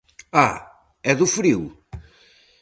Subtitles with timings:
[0.45, 0.57] ¡Ah!,
[1.11, 1.61] ¿é do frío?